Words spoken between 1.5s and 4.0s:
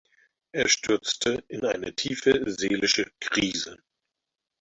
eine tiefe seelische Krise.